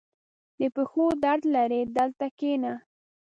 [0.59, 2.73] •د پښو درد لرې؟ دلته کښېنه.